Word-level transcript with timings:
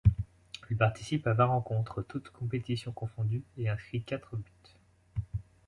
Il 0.71 0.77
participe 0.77 1.27
à 1.27 1.33
vingt 1.35 1.45
rencontres 1.45 2.01
toutes 2.01 2.31
compétitions 2.31 2.91
confondues 2.91 3.43
et 3.55 3.69
inscrit 3.69 4.01
quatre 4.01 4.35
buts. 4.35 5.21